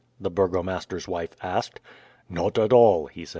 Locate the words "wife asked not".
1.07-2.57